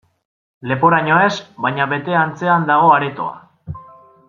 Leporaino 0.71 1.17
ez, 1.25 1.35
baina 1.67 1.87
bete 1.93 2.17
antzean 2.23 2.67
dago 2.73 2.89
aretoa. 2.97 3.79